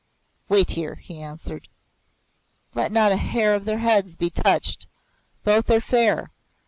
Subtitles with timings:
[0.49, 1.67] "Wait here," he answered.
[2.73, 4.87] "Let not a hair of their heads be touched.
[5.43, 6.31] Both are fair.